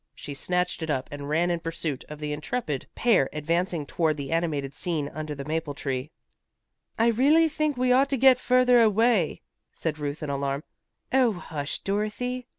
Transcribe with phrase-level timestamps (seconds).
[0.15, 4.31] She snatched it up and ran in pursuit of the intrepid pair advancing toward the
[4.31, 6.09] animated scene under the maple tree.
[6.97, 10.63] "I really think we ought to get further away," said Ruth in alarm.
[11.13, 12.47] "Oh, hush, Dorothy!"